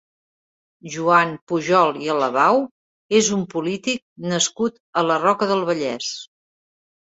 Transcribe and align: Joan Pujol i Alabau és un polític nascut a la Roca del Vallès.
Joan 0.93 1.33
Pujol 1.51 1.99
i 2.05 2.09
Alabau 2.13 2.61
és 3.19 3.29
un 3.37 3.43
polític 3.53 4.01
nascut 4.33 4.79
a 5.03 5.05
la 5.11 5.19
Roca 5.27 5.51
del 5.53 5.63
Vallès. 5.71 6.11